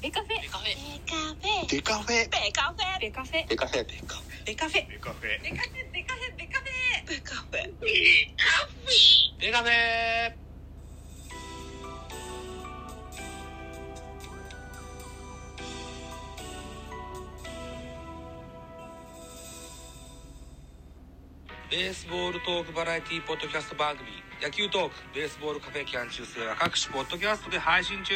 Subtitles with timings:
[0.00, 0.40] ベカフェ。
[0.40, 1.68] ベカフェ。
[1.68, 2.24] デカフェ。
[2.24, 3.00] ベカフェ。
[3.00, 3.48] ベカフェ。
[3.48, 3.84] デカフェ。
[3.84, 4.24] デカフェ。
[4.46, 4.72] ベカフェ。
[4.72, 4.88] デカフェ。
[4.88, 5.28] ベカフェ。
[5.28, 6.36] ベカフェ。
[6.36, 7.04] ベカフェ。
[7.06, 7.20] ベカフェ。
[7.20, 9.20] デカフェ。
[9.40, 9.70] ベカフェ。
[21.70, 24.08] ベースボールトークバラエティポッドキャスト番組
[24.42, 25.84] 野球トークベースボールカフェ。
[25.84, 28.14] キャン中世は各種ポッドキャストで配信中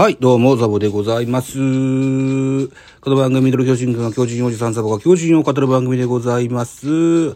[0.00, 1.54] はい、どうも、ザボでございます。
[1.54, 1.58] こ
[3.10, 7.34] の番組、ミドル巨人軍が巨人おじさんザボが巨人を語る番組でございます。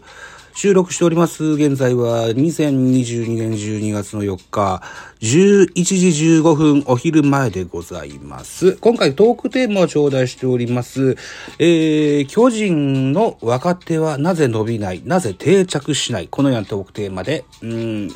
[0.55, 1.43] 収録しております。
[1.43, 4.81] 現在は2022年12月の4日、
[5.19, 8.77] 11時15分お昼前でございます。
[8.77, 11.17] 今回トークテーマを頂戴しております。
[11.59, 15.01] えー、巨人の若手はなぜ伸びない？
[15.03, 16.29] なぜ定着しない？
[16.29, 18.09] このようなトークテーマで、うん、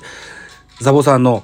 [0.80, 1.44] ザボさんの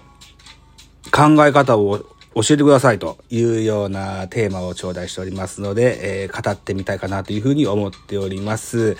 [1.12, 8.98] 考え方を教えてくださいというようなテーマを頂戴しておりますので、えー語ってみたいかなというふうに思っております。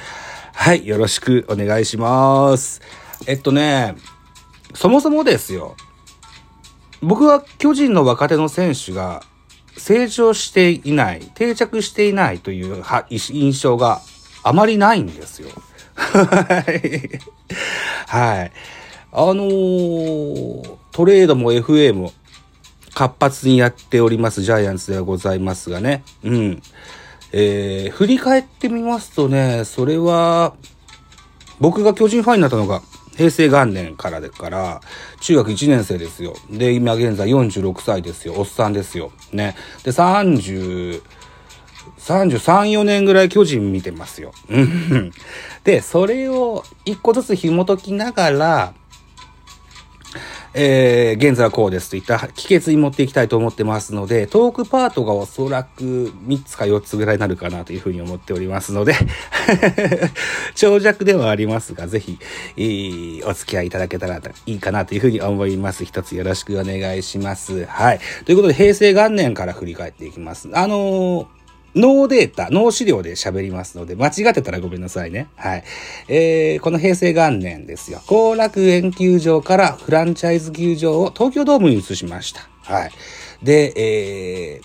[0.54, 2.82] はい、よろしくお願いします。
[3.26, 3.96] えっとね、
[4.76, 5.76] そもそもですよ。
[7.02, 9.24] 僕は巨人の若手の選手が
[9.78, 14.02] 成長していない、定着していないというは印象が
[14.44, 15.50] あまりないんですよ。
[15.96, 17.20] はい。
[18.08, 18.52] はい。
[19.12, 22.14] あのートレードも FA も
[22.94, 26.04] 活発にやっておりますジャイアンツではございますがね。
[26.24, 26.62] うん。
[27.32, 30.54] えー、振り返ってみますとね、それは、
[31.60, 32.82] 僕が巨人ファンになったのが、
[33.16, 34.82] 平成元年からでから、
[35.22, 36.36] 中学1年生ですよ。
[36.50, 38.36] で、今現在46歳ですよ。
[38.38, 39.12] おっさんですよ。
[39.32, 39.56] ね。
[39.84, 41.02] で、30、
[42.00, 44.32] 33、4年ぐらい巨人見てますよ。
[45.64, 48.74] で、それを一個ずつ紐解きながら、
[50.56, 58.94] えー、現在はこうですといった帰結に持っていきたいと思ってますので、トークパートがおそらく3つか4つぐらいになるかなというふうに思っておりますので、
[60.56, 62.20] 長尺ではありますが、ぜひ、
[63.26, 65.86] お付き合いいただけたらいいかなというふうに思います。
[65.86, 67.66] 一つよろしくお願いします。
[67.66, 68.00] はい。
[68.26, 70.50] ということで、平成元年から振り返っていきます。
[70.54, 71.43] あのー
[71.76, 75.28] ノーデータ、ノー資料で喋りますので、間違ってたらごめんなさいね。
[75.36, 75.64] はい。
[76.08, 78.02] えー、この平成元年ですよ。
[78.08, 82.48] 後楽園球場からフランチャイズ球場を東京ドームに移しました。
[82.62, 82.92] はい。
[83.42, 84.62] で、え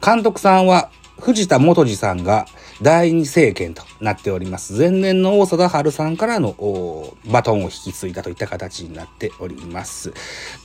[0.00, 0.90] ー、監督さんは
[1.20, 2.46] 藤田元次さんが
[2.82, 4.72] 第二政権となっております。
[4.74, 6.56] 前年の大貞治さんからの
[7.30, 10.12] バトンを引き継いだといった形になっております。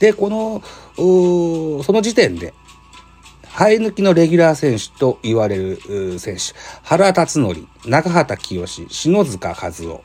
[0.00, 0.62] で、この、
[0.96, 2.52] その時点で、
[3.56, 10.04] 生え抜きのレギュラー選手と言われる選手、原辰徳、中畑清、篠塚和夫。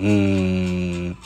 [0.00, 1.16] うーん、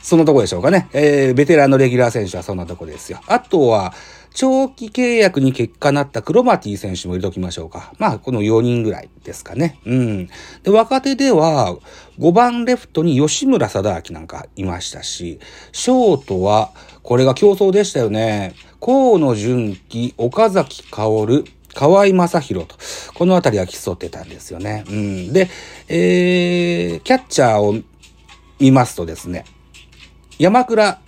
[0.00, 0.88] そんなとこでしょうかね。
[0.92, 3.20] えー、ベテランのレギュラー選手はそんなとこですよ。
[3.26, 3.92] あとは、
[4.32, 7.92] 長期契約に結果なったクロマティ選手も入れときましょうか。
[7.98, 9.80] まあ、この4人ぐらいですかね。
[9.84, 10.26] うん。
[10.62, 11.76] で、若手では、
[12.18, 15.40] 5番レフトに吉村貞明なんかいましたし、
[15.72, 16.70] ショートは、
[17.02, 18.54] これが競争でしたよね。
[18.80, 21.44] 河野純喜、岡崎薫、
[21.74, 22.76] 河合正宏と、
[23.14, 24.84] このあたりは競ってたんですよね。
[24.88, 25.32] うん。
[25.32, 25.48] で、
[25.88, 27.76] えー、キャッチャーを
[28.58, 29.44] 見ますとですね、
[30.38, 31.00] 山倉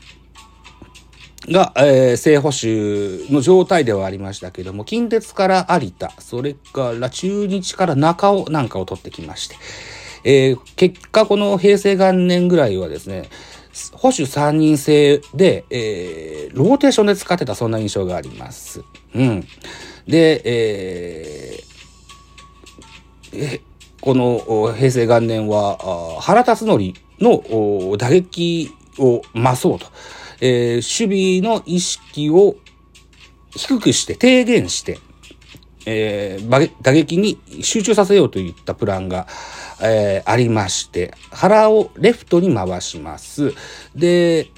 [1.48, 9.56] が、えー、正捕手の状態ではありましたけども、近鉄から有田、それから中日から中尾なんかを取ってきまして、
[10.24, 13.28] えー結果この平成元年ぐらいはですね、
[13.92, 18.82] 保守3人制で、えーローテーションで使ってたそんな印象があります。
[19.14, 19.46] うん。
[20.06, 21.70] で、えー
[23.32, 23.60] え
[24.00, 29.86] この平成元年は、原辰徳の打撃を増そうと、
[30.40, 32.56] えー守備の意識を
[33.54, 34.98] 低くして、低減して、
[35.86, 39.26] えー打撃に集中させようといったプランが、
[39.82, 43.52] えーありまして、腹をレフトに回します。
[43.94, 44.50] で、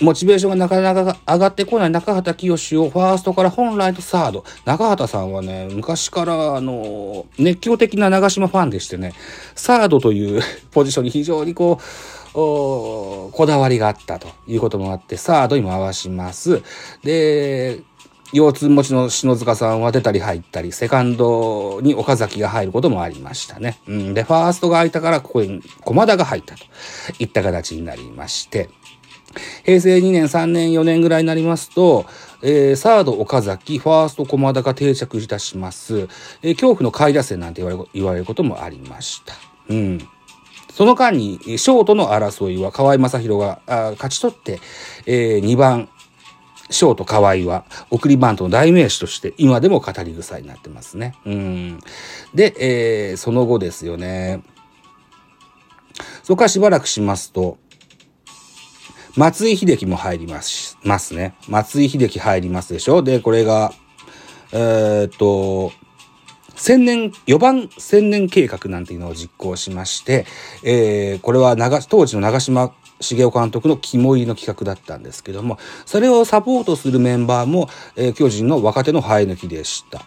[0.00, 4.44] モチベーションがなかなか上がってこない中畑清をファーストから本来のサード。
[4.64, 9.14] 中畑さんはね、昔からあの、熱狂的な長島ファンでしてね、
[9.54, 10.42] サードという
[10.72, 11.78] ポジションに非常にこ
[12.34, 16.62] う、こだわりがあったということもあって、サードに回します。
[17.02, 17.80] で、
[18.32, 23.78] 腰痛持ちの篠塚さんは出たり入ったり、セカンドに岡崎が入ることもありましたね。
[23.86, 24.14] うん。
[24.14, 26.64] で、ファーストが空いたから、ここに駒田が入ったと
[27.18, 28.68] いった形になりまして、
[29.64, 32.06] 平成2年、3年、4年ぐらいになりますと、
[32.42, 36.08] えー、サード岡崎、ファースト駒田が定着いたします。
[36.42, 39.34] えー、恐怖の下位打線なんて言われ言われることもありました。
[39.68, 40.08] うん。
[40.72, 44.60] その間に、ショートの争いは河合正宏があ勝ち取って、
[45.06, 45.88] えー、2番、
[46.70, 51.14] ショート河合は送りバントの代名詞として今でも語り草になってますね。
[51.24, 51.80] うん。
[52.34, 52.54] で、
[53.10, 54.42] えー、その後ですよね。
[56.22, 57.58] そこからしばらくしますと、
[59.16, 61.34] 松井秀喜も入りますますね。
[61.48, 63.72] 松井秀喜入りますでしょで、これが、
[64.52, 65.72] えー、っと、
[66.56, 70.26] 千年、4番千年計画なんていうのを実行しまして、
[70.64, 80.02] えー、これは長、当時の長島茂雄監督の肝入りの企画だったんですけども、それをサポートするメンバーも、えー、巨人の若手の生え抜きでした。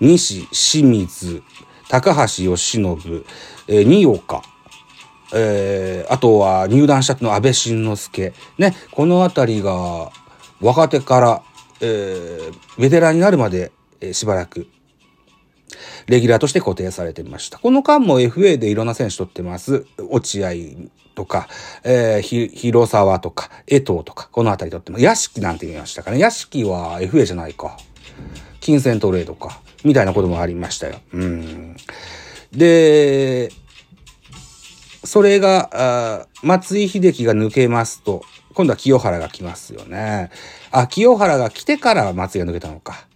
[0.00, 1.42] 西、清水、
[1.88, 3.24] 高橋由伸、
[3.66, 4.42] えー、新岡、
[5.34, 8.32] えー、あとは入団したの安倍晋之助。
[8.58, 10.10] ね、このあたりが
[10.60, 11.42] 若手から、
[11.80, 14.66] えー、ベテランになるまで、えー、しばらく
[16.06, 17.58] レギュラーとして固定されていました。
[17.58, 19.86] この間も FA でいろんな選手取ってます。
[20.10, 20.50] 落合
[21.14, 21.48] とか、
[21.84, 25.04] えー、広沢とか、江藤とか、このあたり取ってます。
[25.04, 26.18] 屋敷なんて言いましたかね。
[26.18, 27.76] 屋敷は FA じゃないか。
[28.60, 29.60] 金銭トレードか。
[29.84, 31.00] みたいなこともありましたよ。
[31.12, 31.76] うん。
[32.52, 33.50] で、
[35.04, 38.22] それが、松井秀喜が抜けますと、
[38.54, 40.30] 今度は清原が来ますよね。
[40.70, 43.07] あ、清原が来てから松井が抜けたのか。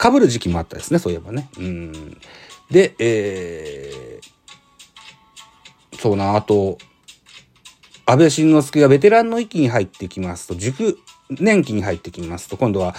[0.00, 1.48] 被る時期もあったですね、そういえばね。
[1.58, 1.92] うん。
[2.70, 6.78] で、えー、そうな、あと、
[8.06, 10.98] 安倍晋之助がベテランの域に入ってきますと、熟
[11.30, 12.94] 年期に入ってきますと、今度は、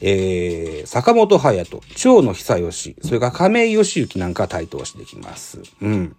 [0.00, 5.60] えー、坂本隼人、長野久義、それから亀井義行なんか台頭してきます。
[5.82, 6.16] うん。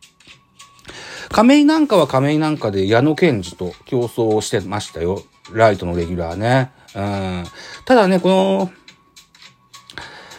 [1.30, 5.24] 亀井なんかは亀井なんかで矢野健二と競争をしてましたよ。
[5.52, 6.72] ライトのレギュラーね。
[6.94, 7.46] うん。
[7.86, 8.72] ただね、この、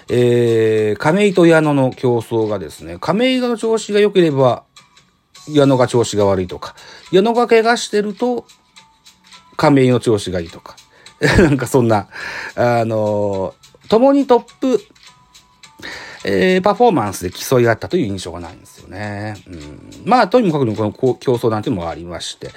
[0.08, 4.64] えー、亀井と矢野の競争がですね、亀井の調子が良ければ、
[5.48, 6.74] 矢野が調子が悪いとか、
[7.12, 8.46] 矢野が怪我してると、
[9.56, 10.76] 亀井の調子がいいとか、
[11.38, 12.08] なんかそんな、
[12.54, 14.80] あのー、共にトップ、
[16.24, 19.34] えー、パフォーマンスで競い合ったという印象がないんですよね。
[19.46, 22.50] うん、まあ、とにもかくにこの競争なんていうのもありまして、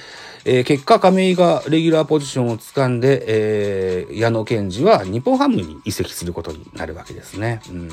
[0.45, 7.61] えー、結果、亀井がレギュラーポジションを掴んで、えー、矢野健二は日本ハムに移籍することになるわけですね。
[7.69, 7.89] うん、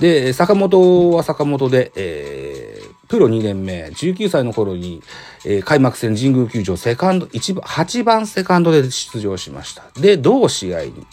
[0.00, 5.02] で、坂本は坂本で、えー、プロ2年目、19歳の頃に、
[5.44, 9.84] えー、開幕戦神宮球場セカンド、1番、8番セカンドで出場しました。
[10.00, 11.06] で、同試合に、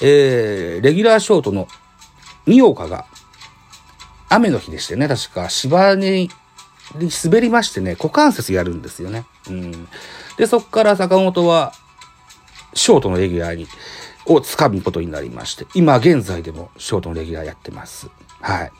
[0.00, 1.66] えー、レギュラーショートの
[2.46, 3.06] 二岡が、
[4.34, 6.28] 雨の日でしてね、確か芝に
[7.24, 9.24] 滑りましてね、股関節やるんですよね。
[9.48, 9.88] うん。
[10.36, 11.72] で、そこから坂本は、
[12.74, 13.66] ショートのレギュラーに、
[14.26, 18.08] を掴むことになりまして、今現在でもショートのレギュラーやってます。
[18.40, 18.72] はい。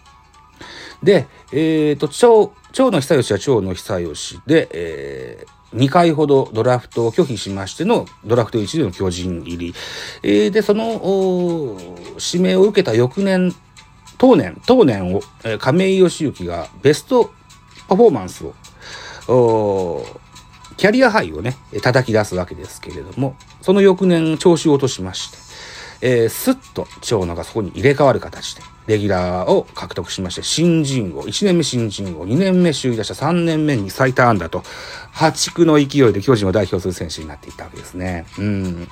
[1.02, 9.74] で、えっ、ー、と、蝶、蝶の久義は蝶の久義で、えー、2回ほどドラフトを拒否しましてのドラフト1での巨人入り。
[10.22, 11.78] えー、で、その、
[12.32, 13.54] 指名を受けた翌年、
[14.24, 17.30] 当年、当年を、えー、亀井義行がベスト
[17.88, 18.46] パフォーマンス
[19.28, 20.06] を、
[20.78, 25.36] キャリアハイをね、叩き出すわけですけれども、その翌年調子を落としまして、
[26.00, 34.62] えー、スッと長野がそこに入れ替わる形で、レギュラーを獲得しまして、新人王、1年目新人王、2年目首位打者、3年目に最多安打と、
[35.12, 38.24] 破竹の勢いで巨人を代表する選手になっていったわけですね。
[38.38, 38.88] うん。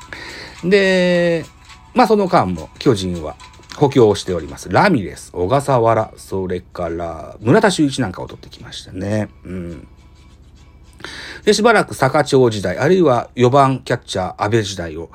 [0.63, 1.47] で、
[1.95, 3.35] まあその間も巨人は
[3.77, 4.69] 補強をしております。
[4.71, 9.29] ラミレス、小笠原、それから村田修一なんかを取ってきましたね。
[9.45, 9.89] うん。
[11.45, 15.11] で、しばらく坂町時代、あるいは4番キャッチャー安倍時代を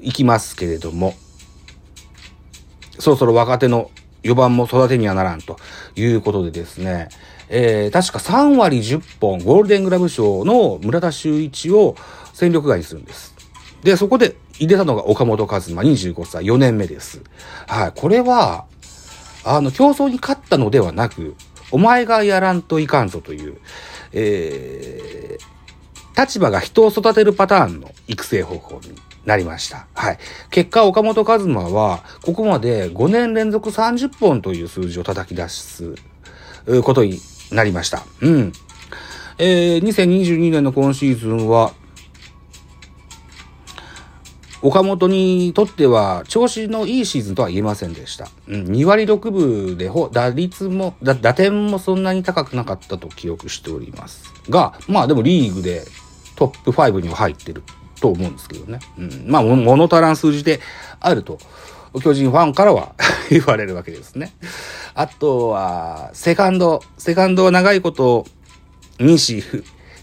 [0.00, 1.14] 行きますけれども、
[2.98, 3.90] そろそろ若手の
[4.22, 5.56] 4番も育てにはならんと
[5.96, 7.08] いうことでですね、
[7.48, 11.96] えー、確か3割10本ゴールデングラブ賞の村田修一を
[12.32, 13.33] 戦力外にするんです。
[13.84, 17.22] で、そこで入れたのが岡本和真25歳、4年目です。
[17.68, 17.92] はい。
[17.94, 18.64] これは、
[19.44, 21.36] あの、競争に勝ったのではなく、
[21.70, 23.58] お前がやらんといかんぞという、
[24.12, 28.94] えー、立場が人を育てるパターンの育成方法に
[29.26, 29.86] なりました。
[29.94, 30.18] はい。
[30.50, 35.94] 結果、岡本和真は、ここまで5年連続30本という数字を叩き出す
[36.82, 37.18] ことに
[37.52, 38.02] なりました。
[38.22, 38.52] うん。
[39.36, 41.74] えー、2022年の今シーズンは、
[44.64, 48.28] 岡本にとっては調子のいいシーズンとは言えませんでした。
[48.48, 55.84] うん、2割6分で打率も打点もそんなに高くなかったと記憶しておりますが、まあでもリーグで
[56.34, 57.62] トップ5には入ってる
[58.00, 58.80] と思うんですけどね。
[58.96, 60.60] うん、まあ物足らん数字で
[60.98, 61.38] あると、
[62.02, 62.94] 巨人ファンからは
[63.28, 64.32] 言われるわけですね。
[64.94, 66.82] あとは、セカンド。
[66.96, 68.26] セカンドは長いこと、
[68.98, 69.44] 西、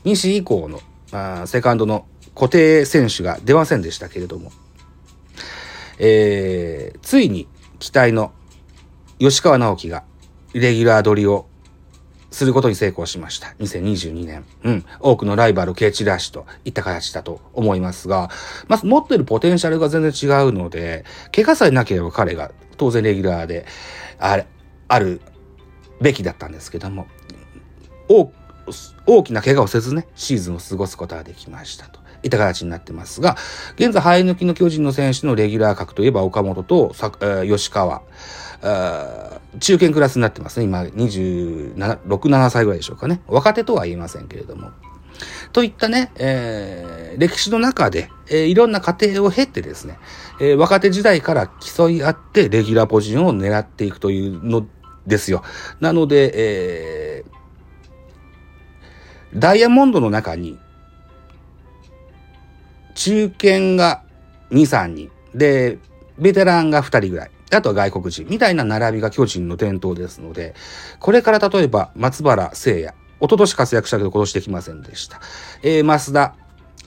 [0.04, 2.06] 西以降の、あセカンドの
[2.42, 4.52] 固定選手が出ませんでしたけれども、
[6.00, 8.32] えー、ついに期待の
[9.20, 10.04] 吉川直樹が
[10.52, 11.46] レギュラー取りを
[12.32, 13.50] することに成功しました。
[13.60, 14.44] 2022年。
[14.64, 14.86] うん。
[15.00, 18.32] 多くのライバルを蹴散らしといった形だと思いますが、
[18.68, 23.68] まず持ってるポテンシャルが全然違うので、怪我さえなければ彼が当然レギュラーで、
[24.18, 24.48] あれ、
[24.88, 25.22] ある
[26.02, 27.06] べきだったんですけども、
[29.06, 32.01] 大きな怪我をせずね、シーズンを過ごすことができましたと。
[32.24, 33.36] いった形になってますが、
[33.76, 36.94] 現在、生え抜きの巨人の選手のレギュラー格といえば岡本と
[37.46, 38.02] 吉川、
[39.60, 40.66] 中堅クラスになってますね。
[40.66, 43.22] 今、27、6、7歳ぐらいでしょうかね。
[43.28, 44.72] 若手とは言えませんけれども。
[45.54, 50.00] といったね、えー、歴史の中で、えー、いろんな過程を経てですね、
[50.40, 54.66] えー、若手時代から競い合ってレギュラーポジションを狙っていくというの
[55.06, 55.44] ですよ。
[55.80, 60.58] なので、えー、ダイヤモンドの中に
[63.02, 64.04] 中堅が
[64.52, 65.12] 2、3人。
[65.34, 65.80] で、
[66.20, 67.32] ベテランが2人ぐらい。
[67.52, 70.54] あとは外国人みたいな並びが巨人の伝統ですので、
[71.00, 75.20] これから例えば松原聖也、一昨年活躍したけど今年できませんでした。
[75.64, 76.36] えー、増田、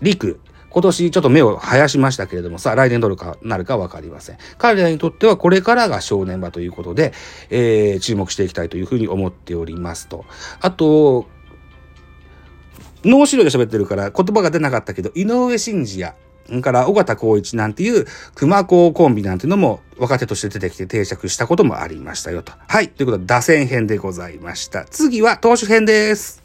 [0.02, 0.40] 陸、
[0.70, 4.38] 今年ちょっと目を生やしましたけれども、さあ来年どれかなるかわかりません。
[4.56, 7.12] 彼らにとってはこれからが正念場ということで、
[7.50, 10.24] えー、注目していきたいというふうに思っておりますと。
[10.60, 11.26] あと、
[13.04, 16.14] 脳資料で喋ってるから言葉が出なかったけど、井上真司や、
[16.62, 22.52] から尾形光一なんていう熊高コンビなんていうのも若手として出てきて定着したこともありましたよと。
[22.68, 22.88] はい。
[22.88, 24.84] ということで打線編でございました。
[24.84, 26.43] 次は投手編です。